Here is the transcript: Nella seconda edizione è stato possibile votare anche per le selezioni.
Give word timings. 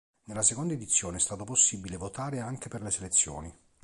Nella 0.23 0.41
seconda 0.41 0.73
edizione 0.73 1.17
è 1.17 1.19
stato 1.19 1.43
possibile 1.43 1.95
votare 1.95 2.39
anche 2.39 2.69
per 2.69 2.81
le 2.81 2.89
selezioni. 2.89 3.55